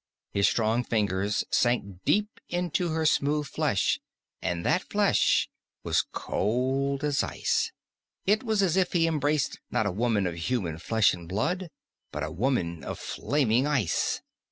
[0.33, 3.99] His strong fingers sank deep into her smooth flesh,
[4.41, 5.47] and that flesh
[5.83, 7.71] was cold as ice.
[8.25, 11.69] It was as if he embraced not a woman of human flesh and blood,
[12.11, 14.23] but a woman of flaming ice.